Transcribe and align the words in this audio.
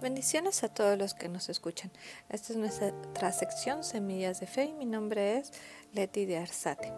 Bendiciones 0.00 0.62
a 0.62 0.68
todos 0.68 0.98
los 0.98 1.14
que 1.14 1.30
nos 1.30 1.48
escuchan. 1.48 1.90
Esta 2.28 2.52
es 2.52 2.58
nuestra 2.58 3.32
sección 3.32 3.82
Semillas 3.82 4.40
de 4.40 4.46
Fe 4.46 4.64
y 4.64 4.74
mi 4.74 4.84
nombre 4.84 5.38
es 5.38 5.52
Leti 5.94 6.26
de 6.26 6.36
Arzate. 6.36 6.92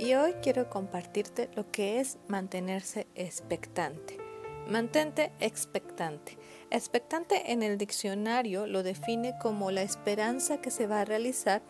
Y 0.00 0.14
hoy 0.14 0.32
quiero 0.42 0.68
compartirte 0.68 1.48
lo 1.54 1.70
que 1.70 2.00
es 2.00 2.18
mantenerse 2.26 3.06
expectante. 3.14 4.18
Mantente 4.66 5.30
expectante. 5.38 6.38
Expectante 6.70 7.52
en 7.52 7.62
el 7.62 7.78
diccionario 7.78 8.66
lo 8.66 8.82
define 8.82 9.38
como 9.40 9.70
la 9.70 9.82
esperanza 9.82 10.60
que 10.60 10.72
se 10.72 10.88
va 10.88 11.02
a 11.02 11.04
realizar 11.04 11.62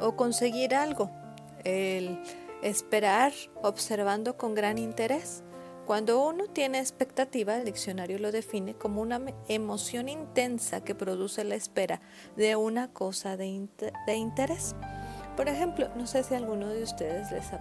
o 0.00 0.16
conseguir 0.16 0.74
algo. 0.74 1.10
El 1.62 2.22
esperar 2.62 3.34
observando 3.62 4.38
con 4.38 4.54
gran 4.54 4.78
interés 4.78 5.42
cuando 5.86 6.24
uno 6.24 6.44
tiene 6.46 6.78
expectativa, 6.78 7.56
el 7.56 7.64
diccionario 7.64 8.18
lo 8.18 8.30
define 8.30 8.74
como 8.74 9.02
una 9.02 9.20
emoción 9.48 10.08
intensa 10.08 10.84
que 10.84 10.94
produce 10.94 11.42
la 11.42 11.56
espera 11.56 12.00
de 12.36 12.54
una 12.54 12.88
cosa 12.92 13.36
de, 13.36 13.46
interés. 14.14 14.76
Por 15.36 15.48
ejemplo, 15.48 15.88
no 15.96 16.06
sé 16.06 16.22
si 16.22 16.34
a 16.34 16.36
alguno 16.36 16.68
de 16.68 16.84
ustedes 16.84 17.32
les 17.32 17.52
ha, 17.52 17.60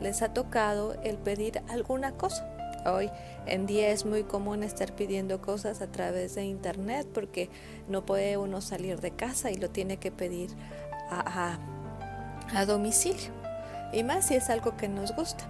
les 0.00 0.22
ha 0.22 0.34
tocado 0.34 0.94
el 1.04 1.16
pedir 1.16 1.62
alguna 1.68 2.12
cosa. 2.16 2.50
Hoy 2.86 3.10
en 3.46 3.66
día 3.66 3.90
es 3.90 4.04
muy 4.04 4.24
común 4.24 4.64
estar 4.64 4.92
pidiendo 4.94 5.40
cosas 5.40 5.80
a 5.80 5.86
través 5.86 6.34
de 6.34 6.44
internet 6.44 7.06
porque 7.14 7.50
no 7.88 8.04
puede 8.04 8.36
uno 8.36 8.60
salir 8.62 9.00
de 9.00 9.12
casa 9.12 9.50
y 9.50 9.54
lo 9.54 9.70
tiene 9.70 9.98
que 9.98 10.10
pedir 10.10 10.50
a, 11.08 11.58
a 12.52 12.66
domicilio. 12.66 13.30
Y 13.92 14.02
más 14.02 14.26
si 14.26 14.34
es 14.34 14.50
algo 14.50 14.76
que 14.76 14.88
nos 14.88 15.14
gusta. 15.14 15.48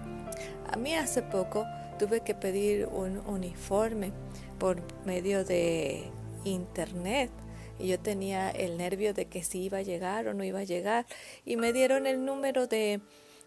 A 0.70 0.77
mí 0.77 0.95
hace 0.95 1.23
poco 1.23 1.64
tuve 1.98 2.21
que 2.21 2.34
pedir 2.34 2.87
un 2.87 3.19
uniforme 3.27 4.12
por 4.59 4.80
medio 5.05 5.45
de 5.45 6.05
internet 6.45 7.30
y 7.79 7.89
yo 7.89 7.98
tenía 7.98 8.51
el 8.51 8.77
nervio 8.77 9.15
de 9.15 9.27
que 9.27 9.43
si 9.43 9.62
iba 9.62 9.78
a 9.78 9.83
llegar 9.83 10.28
o 10.28 10.34
no 10.34 10.45
iba 10.45 10.61
a 10.61 10.64
llegar 10.64 11.06
y 11.45 11.56
me 11.56 11.73
dieron 11.73 12.06
el 12.06 12.25
número 12.25 12.67
de, 12.67 13.01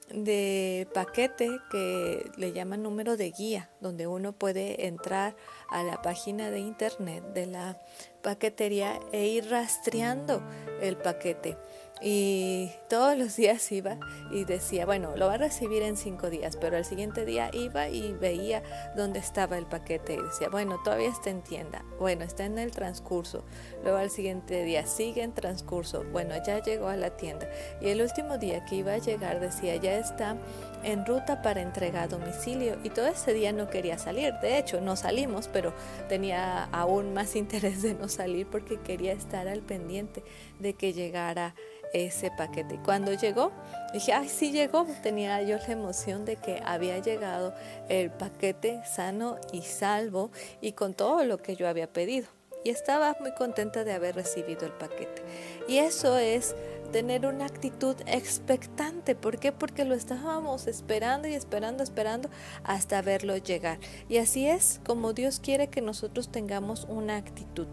de 0.10 0.88
paquete 0.94 1.60
que 1.72 2.30
le 2.38 2.52
llaman 2.52 2.84
número 2.84 3.18
de 3.18 3.32
guía, 3.32 3.70
donde 3.80 4.08
uno 4.08 4.34
puede 4.34 4.88
entrar 4.88 5.36
a 5.70 5.84
la 5.84 6.02
página 6.02 6.52
de 6.52 6.60
internet 6.60 7.24
de 7.34 7.46
la 7.46 7.78
paquetería 8.22 9.00
e 9.12 9.28
ir 9.28 9.50
rastreando 9.50 10.42
el 10.82 10.98
paquete. 10.98 11.58
Y 12.02 12.72
todos 12.90 13.18
los 13.18 13.36
días 13.36 13.72
iba 13.72 13.98
y 14.32 14.46
decía, 14.46 14.86
bueno, 14.86 15.16
lo 15.16 15.28
va 15.28 15.34
a 15.34 15.38
recibir 15.38 15.82
en 15.84 15.98
cinco 15.98 16.30
días, 16.30 16.58
pero 16.58 16.78
al 16.78 16.86
siguiente 16.86 17.26
día 17.26 17.50
iba 17.54 17.90
y 17.90 18.14
veía 18.14 18.62
dónde 18.96 19.20
estaba 19.20 19.58
el 19.58 19.66
paquete 19.66 20.14
y 20.14 20.22
decía, 20.22 20.50
bueno, 20.50 20.80
todavía 20.84 21.10
está 21.10 21.30
en 21.30 21.42
tienda, 21.42 21.84
bueno, 22.00 22.24
está 22.24 22.46
en 22.46 22.60
el 22.60 22.72
transcurso. 22.72 23.44
Luego 23.84 23.98
al 23.98 24.10
siguiente 24.10 24.64
día 24.64 24.86
sigue 24.86 25.24
en 25.24 25.34
transcurso, 25.34 26.04
bueno, 26.12 26.36
ya 26.46 26.62
llegó 26.62 26.88
a 26.88 26.96
la 26.96 27.18
tienda. 27.18 27.48
Y 27.82 27.90
el 27.90 28.02
último 28.02 28.38
día 28.38 28.64
que 28.66 28.76
iba 28.76 28.94
a 28.94 28.98
llegar 28.98 29.40
decía, 29.40 29.76
ya 29.78 29.98
está 29.98 30.38
en 30.84 31.06
ruta 31.06 31.42
para 31.42 31.62
entrega 31.62 32.04
a 32.04 32.08
domicilio. 32.08 32.78
Y 32.84 32.90
todo 32.90 33.08
ese 33.08 33.34
día 33.34 33.52
no 33.52 33.70
quería 33.70 33.98
salir. 33.98 34.34
De 34.42 34.58
hecho, 34.58 34.82
no 34.82 34.96
salimos, 34.96 35.48
pero 35.48 35.74
tenía 36.10 36.66
aún 36.66 37.14
más 37.14 37.36
interés 37.48 37.82
de 37.82 37.94
no 37.94 38.08
salir 38.08 38.48
porque 38.48 38.80
quería 38.80 39.14
estar 39.14 39.48
al 39.48 39.62
pendiente 39.62 40.24
de 40.60 40.74
que 40.74 40.94
llegara 40.94 41.56
ese 41.94 42.32
paquete. 42.38 42.76
Y 42.76 42.78
cuando 42.80 43.14
llegó, 43.14 43.52
dije, 43.94 44.14
ay, 44.14 44.30
sí 44.30 44.52
llegó. 44.52 44.86
Tenía 45.04 45.42
yo 45.42 45.58
la 45.58 45.74
emoción 45.74 46.26
de 46.26 46.36
que 46.36 46.62
había 46.66 47.00
llegado 47.00 47.54
el 47.90 48.12
paquete 48.12 48.82
sano 48.86 49.38
y 49.52 49.62
salvo 49.62 50.32
y 50.62 50.74
con 50.74 50.94
todo 50.94 51.24
lo 51.24 51.38
que 51.38 51.56
yo 51.56 51.68
había 51.68 51.88
pedido. 51.88 52.28
Y 52.64 52.70
estaba 52.70 53.16
muy 53.20 53.32
contenta 53.34 53.84
de 53.84 53.94
haber 53.94 54.16
recibido 54.16 54.66
el 54.66 54.74
paquete. 54.74 55.22
Y 55.68 55.78
eso 55.78 56.18
es 56.18 56.56
tener 56.92 57.26
una 57.26 57.46
actitud 57.46 57.96
expectante. 58.06 59.16
¿Por 59.16 59.40
qué? 59.40 59.52
Porque 59.52 59.86
lo 59.86 59.96
estábamos 59.96 60.68
esperando 60.68 61.28
y 61.28 61.34
esperando, 61.34 61.84
esperando 61.84 62.30
hasta 62.64 63.02
verlo 63.02 63.38
llegar. 63.38 63.80
Y 64.10 64.18
así 64.18 64.48
es 64.48 64.80
como 64.86 65.14
Dios 65.14 65.40
quiere 65.40 65.68
que 65.68 65.82
nosotros 65.82 66.32
tengamos 66.32 66.86
una 66.90 67.18
actitud. 67.18 67.68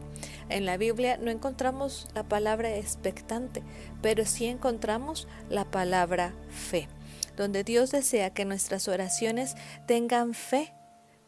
En 0.48 0.66
la 0.66 0.76
Biblia 0.76 1.16
no 1.16 1.30
encontramos 1.30 2.08
la 2.14 2.24
palabra 2.24 2.76
expectante, 2.76 3.62
pero 4.02 4.24
sí 4.24 4.46
encontramos 4.46 5.28
la 5.48 5.64
palabra 5.64 6.34
fe, 6.50 6.88
donde 7.36 7.64
Dios 7.64 7.90
desea 7.90 8.30
que 8.30 8.44
nuestras 8.44 8.88
oraciones 8.88 9.54
tengan 9.86 10.34
fe 10.34 10.72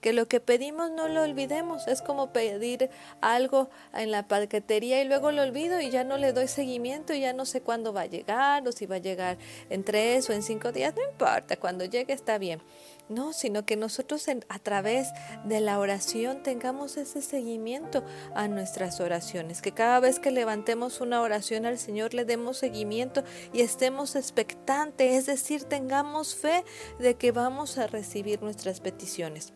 que 0.07 0.13
lo 0.13 0.29
que 0.29 0.39
pedimos 0.39 0.93
no 0.93 1.09
lo 1.09 1.23
olvidemos. 1.23 1.89
Es 1.89 2.01
como 2.01 2.33
pedir 2.33 2.91
algo 3.21 3.71
en 3.93 4.13
la 4.13 4.29
paquetería 4.29 5.03
y 5.03 5.05
luego 5.05 5.33
lo 5.33 5.43
olvido 5.43 5.81
y 5.81 5.91
ya 5.91 6.05
no 6.05 6.17
le 6.17 6.33
doy 6.33 6.47
seguimiento 6.47 7.13
y 7.13 7.23
ya 7.23 7.33
no 7.33 7.45
sé 7.45 7.61
cuándo 7.61 7.93
va 7.93 8.03
a 8.03 8.07
llegar 8.07 8.69
o 8.69 8.71
si 8.71 8.87
va 8.87 8.95
a 8.95 8.99
llegar 9.01 9.37
en 9.69 9.83
tres 9.83 10.31
o 10.31 10.33
en 10.33 10.45
cinco 10.45 10.71
días. 10.71 10.95
No 10.95 11.03
importa, 11.03 11.57
cuando 11.57 11.85
llegue 11.85 12.13
está 12.13 12.39
bien. 12.39 12.63
No, 13.09 13.33
sino 13.33 13.67
que 13.67 13.75
nosotros 13.75 14.25
a 14.49 14.59
través 14.61 15.09
de 15.45 15.59
la 15.59 15.81
oración 15.81 16.45
tengamos 16.45 16.97
ese 16.99 17.21
seguimiento 17.21 18.05
a 18.37 18.47
nuestras 18.47 19.01
oraciones, 19.01 19.61
que 19.61 19.73
cada 19.73 19.99
vez 19.99 20.21
que 20.21 20.31
levantemos 20.31 21.01
una 21.01 21.21
oración 21.21 21.67
al 21.67 21.79
Señor 21.79 22.15
le 22.15 22.25
demos 22.25 22.59
seguimiento 22.59 23.25
y 23.53 23.63
estemos 23.63 24.15
expectantes, 24.15 25.13
es 25.13 25.27
decir, 25.27 25.65
tengamos 25.65 26.37
fe 26.37 26.65
de 27.01 27.17
que 27.17 27.33
vamos 27.33 27.77
a 27.77 27.89
recibir 27.89 28.41
nuestras 28.41 28.79
peticiones. 28.79 29.56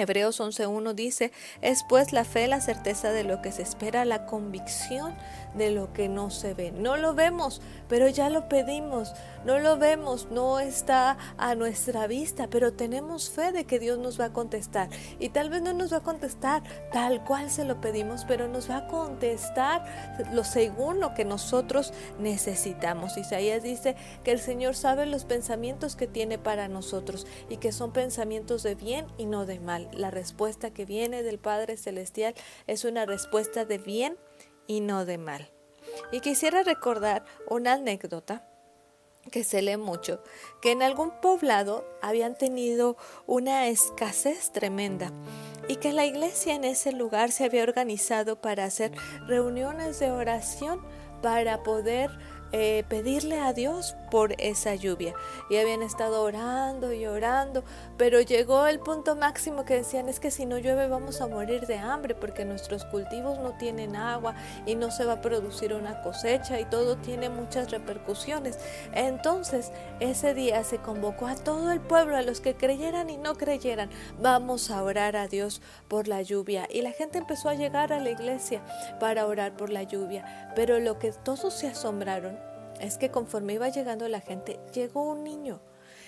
Hebreos 0.00 0.40
11.1 0.40 0.94
dice, 0.94 1.32
es 1.60 1.84
pues 1.88 2.12
la 2.12 2.24
fe 2.24 2.46
la 2.48 2.60
certeza 2.60 3.10
de 3.10 3.24
lo 3.24 3.42
que 3.42 3.52
se 3.52 3.62
espera, 3.62 4.04
la 4.04 4.26
convicción 4.26 5.14
de 5.54 5.70
lo 5.70 5.92
que 5.92 6.08
no 6.08 6.30
se 6.30 6.54
ve. 6.54 6.70
No 6.70 6.96
lo 6.96 7.14
vemos, 7.14 7.60
pero 7.88 8.08
ya 8.08 8.30
lo 8.30 8.48
pedimos. 8.48 9.12
No 9.44 9.58
lo 9.58 9.78
vemos, 9.78 10.28
no 10.30 10.58
está 10.58 11.16
a 11.36 11.54
nuestra 11.54 12.06
vista, 12.06 12.48
pero 12.48 12.72
tenemos 12.72 13.30
fe 13.30 13.52
de 13.52 13.64
que 13.64 13.78
Dios 13.78 13.98
nos 13.98 14.20
va 14.20 14.26
a 14.26 14.32
contestar. 14.32 14.88
Y 15.18 15.30
tal 15.30 15.50
vez 15.50 15.62
no 15.62 15.72
nos 15.72 15.92
va 15.92 15.98
a 15.98 16.02
contestar 16.02 16.62
tal 16.92 17.24
cual 17.24 17.50
se 17.50 17.64
lo 17.64 17.80
pedimos, 17.80 18.24
pero 18.26 18.48
nos 18.48 18.68
va 18.68 18.78
a 18.78 18.86
contestar 18.88 19.84
lo 20.32 20.44
según 20.44 21.00
lo 21.00 21.14
que 21.14 21.24
nosotros 21.24 21.92
necesitamos. 22.18 23.16
Isaías 23.16 23.62
dice 23.62 23.96
que 24.24 24.32
el 24.32 24.40
Señor 24.40 24.74
sabe 24.74 25.06
los 25.06 25.24
pensamientos 25.24 25.96
que 25.96 26.06
tiene 26.06 26.38
para 26.38 26.68
nosotros 26.68 27.26
y 27.48 27.56
que 27.56 27.72
son 27.72 27.92
pensamientos 27.92 28.62
de 28.62 28.74
bien 28.74 29.06
y 29.16 29.26
no 29.26 29.46
de 29.46 29.60
mal. 29.60 29.87
La 29.92 30.10
respuesta 30.10 30.70
que 30.70 30.84
viene 30.84 31.22
del 31.22 31.38
Padre 31.38 31.76
Celestial 31.76 32.34
es 32.66 32.84
una 32.84 33.06
respuesta 33.06 33.64
de 33.64 33.78
bien 33.78 34.16
y 34.66 34.80
no 34.80 35.04
de 35.04 35.18
mal. 35.18 35.50
Y 36.12 36.20
quisiera 36.20 36.62
recordar 36.62 37.24
una 37.48 37.74
anécdota 37.74 38.44
que 39.30 39.44
se 39.44 39.62
lee 39.62 39.76
mucho, 39.76 40.22
que 40.62 40.72
en 40.72 40.82
algún 40.82 41.10
poblado 41.20 41.84
habían 42.00 42.36
tenido 42.36 42.96
una 43.26 43.68
escasez 43.68 44.52
tremenda 44.52 45.12
y 45.68 45.76
que 45.76 45.92
la 45.92 46.06
iglesia 46.06 46.54
en 46.54 46.64
ese 46.64 46.92
lugar 46.92 47.30
se 47.30 47.44
había 47.44 47.62
organizado 47.62 48.40
para 48.40 48.64
hacer 48.64 48.92
reuniones 49.26 49.98
de 49.98 50.10
oración 50.10 50.80
para 51.22 51.62
poder 51.62 52.10
eh, 52.52 52.84
pedirle 52.88 53.40
a 53.40 53.52
Dios 53.52 53.94
por 54.10 54.34
esa 54.38 54.74
lluvia. 54.74 55.14
Y 55.50 55.56
habían 55.56 55.82
estado 55.82 56.22
orando 56.22 56.92
y 56.92 57.06
orando, 57.06 57.62
pero 57.96 58.20
llegó 58.20 58.66
el 58.66 58.80
punto 58.80 59.16
máximo 59.16 59.64
que 59.64 59.74
decían 59.74 60.08
es 60.08 60.18
que 60.18 60.30
si 60.30 60.46
no 60.46 60.58
llueve 60.58 60.88
vamos 60.88 61.20
a 61.20 61.26
morir 61.26 61.66
de 61.66 61.78
hambre 61.78 62.14
porque 62.14 62.44
nuestros 62.44 62.84
cultivos 62.86 63.38
no 63.38 63.56
tienen 63.58 63.96
agua 63.96 64.34
y 64.66 64.74
no 64.76 64.90
se 64.90 65.04
va 65.04 65.14
a 65.14 65.20
producir 65.20 65.74
una 65.74 66.02
cosecha 66.02 66.58
y 66.58 66.64
todo 66.64 66.96
tiene 66.96 67.28
muchas 67.28 67.70
repercusiones. 67.70 68.58
Entonces 68.92 69.72
ese 70.00 70.34
día 70.34 70.64
se 70.64 70.78
convocó 70.78 71.26
a 71.26 71.36
todo 71.36 71.70
el 71.70 71.80
pueblo, 71.80 72.16
a 72.16 72.22
los 72.22 72.40
que 72.40 72.54
creyeran 72.54 73.10
y 73.10 73.18
no 73.18 73.34
creyeran, 73.34 73.90
vamos 74.20 74.70
a 74.70 74.82
orar 74.82 75.16
a 75.16 75.28
Dios 75.28 75.60
por 75.88 76.08
la 76.08 76.22
lluvia. 76.22 76.66
Y 76.70 76.82
la 76.82 76.92
gente 76.92 77.18
empezó 77.18 77.48
a 77.48 77.54
llegar 77.54 77.92
a 77.92 78.00
la 78.00 78.10
iglesia 78.10 78.62
para 79.00 79.26
orar 79.26 79.56
por 79.56 79.70
la 79.70 79.82
lluvia, 79.82 80.52
pero 80.54 80.78
lo 80.80 80.98
que 80.98 81.12
todos 81.12 81.52
se 81.52 81.68
asombraron 81.68 82.37
es 82.80 82.98
que 82.98 83.10
conforme 83.10 83.54
iba 83.54 83.68
llegando 83.68 84.08
la 84.08 84.20
gente, 84.20 84.60
llegó 84.72 85.02
un 85.02 85.24
niño. 85.24 85.60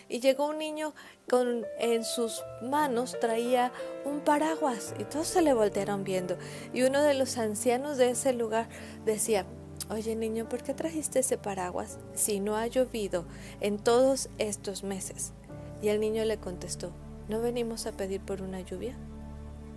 Y 0.09 0.19
llegó 0.19 0.49
un 0.49 0.59
niño 0.59 0.93
con 1.29 1.65
en 1.79 2.03
sus 2.03 2.43
manos 2.63 3.17
traía 3.21 3.71
un 4.05 4.21
paraguas 4.21 4.93
y 4.99 5.05
todos 5.05 5.29
se 5.29 5.41
le 5.41 5.55
voltearon 5.55 6.03
viendo. 6.03 6.37
Y 6.73 6.83
uno 6.83 7.01
de 7.01 7.15
los 7.15 7.39
ancianos 7.39 7.97
de 7.97 8.11
ese 8.11 8.33
lugar 8.33 8.69
decía, 9.05 9.47
oye 9.89 10.17
niño, 10.17 10.49
¿por 10.49 10.65
qué 10.65 10.75
trajiste 10.75 11.21
ese 11.21 11.39
paraguas 11.39 11.99
si 12.13 12.41
no 12.41 12.57
ha 12.57 12.67
llovido 12.67 13.25
en 13.61 13.79
todos 13.79 14.31
estos 14.39 14.83
meses? 14.83 15.33
Y 15.81 15.89
el 15.91 16.01
niño 16.01 16.25
le 16.25 16.39
contestó, 16.39 16.93
¿no 17.29 17.41
venimos 17.41 17.87
a 17.87 17.93
pedir 17.93 18.21
por 18.21 18.43
una 18.43 18.61
lluvia? 18.61 18.97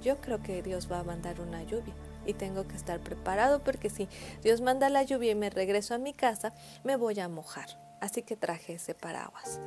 Yo 0.02 0.20
creo 0.20 0.42
que 0.42 0.64
Dios 0.64 0.92
va 0.92 1.00
a 1.00 1.04
mandar 1.04 1.42
una 1.42 1.62
lluvia 1.62 1.94
y 2.26 2.34
tengo 2.34 2.68
que 2.68 2.76
estar 2.76 3.00
preparado 3.00 3.64
porque 3.64 3.90
si 3.90 4.08
Dios 4.42 4.62
manda 4.62 4.90
la 4.90 5.04
lluvia 5.04 5.32
y 5.32 5.36
me 5.36 5.50
regreso 5.50 5.94
a 5.94 5.98
mi 5.98 6.14
casa, 6.14 6.54
me 6.84 6.96
voy 6.96 7.20
a 7.20 7.30
mojar. 7.30 7.68
Así 8.00 8.22
que 8.22 8.36
traje 8.36 8.74
ese 8.74 8.96
paraguas. 8.96 9.62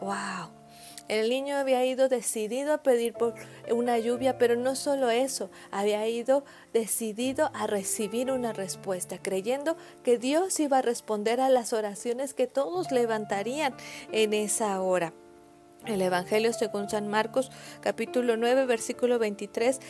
¡Wow! 0.00 0.50
El 1.08 1.28
niño 1.28 1.56
había 1.56 1.84
ido 1.84 2.08
decidido 2.08 2.72
a 2.72 2.82
pedir 2.82 3.12
por 3.12 3.34
una 3.70 3.98
lluvia, 3.98 4.38
pero 4.38 4.56
no 4.56 4.74
solo 4.74 5.10
eso, 5.10 5.50
había 5.70 6.06
ido 6.08 6.44
decidido 6.72 7.50
a 7.54 7.66
recibir 7.66 8.30
una 8.30 8.52
respuesta, 8.52 9.18
creyendo 9.18 9.76
que 10.02 10.18
Dios 10.18 10.58
iba 10.58 10.78
a 10.78 10.82
responder 10.82 11.40
a 11.40 11.48
las 11.48 11.72
oraciones 11.72 12.34
que 12.34 12.46
todos 12.46 12.90
levantarían 12.90 13.74
en 14.10 14.32
esa 14.32 14.80
hora. 14.80 15.12
El 15.86 16.00
Evangelio 16.00 16.52
según 16.52 16.88
San 16.88 17.08
Marcos 17.08 17.50
capítulo 17.80 18.36
9 18.36 18.66
versículo 18.66 19.18
23 19.18 19.80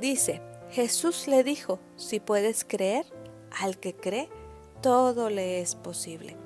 dice, 0.00 0.42
Jesús 0.72 1.28
le 1.28 1.44
dijo, 1.44 1.80
si 1.96 2.18
puedes 2.18 2.64
creer, 2.64 3.04
al 3.60 3.78
que 3.78 3.94
cree, 3.94 4.30
todo 4.80 5.28
le 5.28 5.60
es 5.60 5.74
posible. 5.74 6.38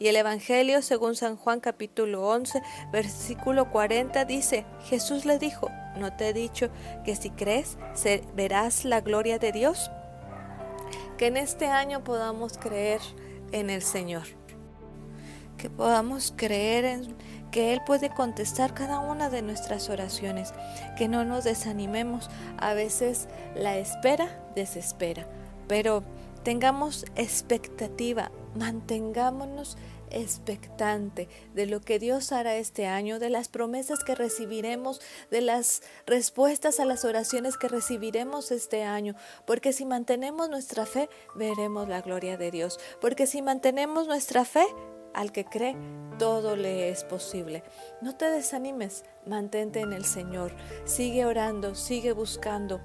Y 0.00 0.08
el 0.08 0.16
Evangelio 0.16 0.82
según 0.82 1.14
San 1.14 1.36
Juan 1.36 1.60
capítulo 1.60 2.26
11 2.26 2.60
versículo 2.90 3.70
40 3.70 4.24
dice, 4.24 4.66
Jesús 4.86 5.24
le 5.24 5.38
dijo, 5.38 5.70
¿no 5.96 6.16
te 6.16 6.30
he 6.30 6.32
dicho 6.32 6.70
que 7.04 7.14
si 7.14 7.30
crees 7.30 7.78
verás 8.34 8.84
la 8.84 9.00
gloria 9.00 9.38
de 9.38 9.52
Dios? 9.52 9.92
Que 11.16 11.26
en 11.26 11.36
este 11.36 11.66
año 11.66 12.02
podamos 12.02 12.58
creer 12.58 13.00
en 13.52 13.70
el 13.70 13.82
Señor, 13.82 14.26
que 15.58 15.68
podamos 15.68 16.32
creer 16.36 16.84
en 16.86 17.16
que 17.50 17.72
Él 17.72 17.80
puede 17.84 18.10
contestar 18.10 18.74
cada 18.74 19.00
una 19.00 19.30
de 19.30 19.42
nuestras 19.42 19.88
oraciones, 19.90 20.52
que 20.96 21.08
no 21.08 21.24
nos 21.24 21.44
desanimemos. 21.44 22.30
A 22.56 22.74
veces 22.74 23.28
la 23.54 23.76
espera 23.78 24.42
desespera, 24.54 25.26
pero 25.66 26.02
tengamos 26.42 27.04
expectativa, 27.16 28.30
mantengámonos 28.54 29.76
expectante 30.10 31.28
de 31.54 31.66
lo 31.66 31.80
que 31.80 31.98
Dios 31.98 32.32
hará 32.32 32.56
este 32.56 32.86
año, 32.86 33.18
de 33.18 33.30
las 33.30 33.48
promesas 33.48 34.04
que 34.04 34.14
recibiremos, 34.14 35.00
de 35.30 35.40
las 35.40 35.82
respuestas 36.06 36.80
a 36.80 36.84
las 36.84 37.04
oraciones 37.04 37.58
que 37.58 37.68
recibiremos 37.68 38.50
este 38.50 38.84
año, 38.84 39.14
porque 39.46 39.72
si 39.72 39.84
mantenemos 39.84 40.48
nuestra 40.48 40.86
fe, 40.86 41.08
veremos 41.34 41.88
la 41.88 42.00
gloria 42.00 42.36
de 42.36 42.50
Dios, 42.50 42.78
porque 43.00 43.26
si 43.26 43.42
mantenemos 43.42 44.06
nuestra 44.06 44.44
fe, 44.44 44.64
al 45.18 45.32
que 45.32 45.44
cree, 45.44 45.76
todo 46.16 46.54
le 46.54 46.90
es 46.90 47.02
posible. 47.02 47.64
No 48.00 48.14
te 48.14 48.26
desanimes, 48.26 49.04
mantente 49.28 49.80
en 49.80 49.92
el 49.92 50.04
Señor, 50.04 50.52
sigue 50.84 51.24
orando, 51.24 51.74
sigue 51.74 52.12
buscando. 52.12 52.80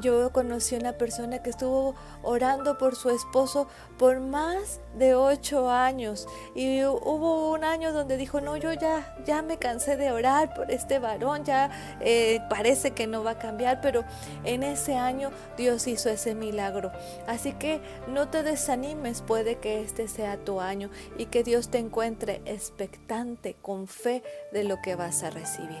Yo 0.00 0.32
conocí 0.32 0.76
a 0.76 0.78
una 0.78 0.92
persona 0.92 1.42
que 1.42 1.50
estuvo 1.50 1.94
orando 2.22 2.78
por 2.78 2.94
su 2.94 3.10
esposo 3.10 3.66
por 3.98 4.20
más 4.20 4.80
de 4.96 5.14
ocho 5.14 5.70
años 5.70 6.28
y 6.54 6.84
hubo 6.84 7.50
un 7.52 7.64
año 7.64 7.92
donde 7.92 8.16
dijo, 8.16 8.40
no, 8.40 8.56
yo 8.56 8.72
ya, 8.72 9.16
ya 9.24 9.42
me 9.42 9.58
cansé 9.58 9.96
de 9.96 10.12
orar 10.12 10.54
por 10.54 10.70
este 10.70 10.98
varón, 10.98 11.44
ya 11.44 11.70
eh, 12.00 12.40
parece 12.48 12.92
que 12.92 13.06
no 13.06 13.24
va 13.24 13.32
a 13.32 13.38
cambiar, 13.38 13.80
pero 13.80 14.04
en 14.44 14.62
ese 14.62 14.94
año 14.94 15.30
Dios 15.56 15.86
hizo 15.88 16.10
ese 16.10 16.34
milagro. 16.34 16.92
Así 17.26 17.52
que 17.54 17.80
no 18.06 18.28
te 18.28 18.42
desanimes, 18.42 19.22
puede 19.22 19.56
que 19.56 19.80
este 19.80 20.06
sea 20.06 20.36
tu 20.36 20.60
año 20.60 20.90
y 21.16 21.26
que 21.26 21.42
Dios 21.42 21.70
te 21.70 21.78
encuentre 21.78 22.42
expectante, 22.44 23.56
con 23.60 23.86
fe 23.86 24.22
de 24.52 24.64
lo 24.64 24.80
que 24.82 24.94
vas 24.94 25.22
a 25.22 25.30
recibir. 25.30 25.77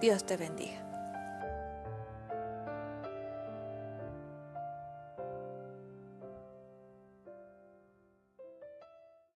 Dios 0.00 0.24
te 0.24 0.36
bendiga. 0.36 0.83